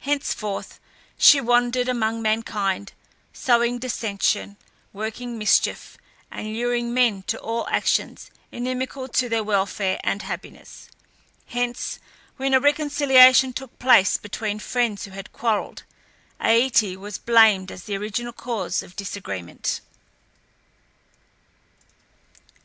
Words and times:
Henceforth 0.00 0.80
she 1.16 1.40
wandered 1.40 1.88
among 1.88 2.20
mankind, 2.20 2.92
sowing 3.32 3.78
dissension, 3.78 4.56
working 4.92 5.38
mischief, 5.38 5.96
and 6.28 6.54
luring 6.56 6.92
men 6.92 7.22
to 7.28 7.38
all 7.38 7.64
actions 7.68 8.32
inimical 8.50 9.06
to 9.06 9.28
their 9.28 9.44
welfare 9.44 10.00
and 10.02 10.22
happiness. 10.22 10.88
Hence, 11.46 12.00
when 12.36 12.52
a 12.52 12.58
reconciliation 12.58 13.52
took 13.52 13.78
place 13.78 14.16
between 14.16 14.58
friends 14.58 15.04
who 15.04 15.12
had 15.12 15.30
quarrelled, 15.32 15.84
Ate 16.42 16.98
was 16.98 17.16
blamed 17.18 17.70
as 17.70 17.84
the 17.84 17.96
original 17.96 18.32
cause 18.32 18.82
of 18.82 18.96
disagreement. 18.96 19.80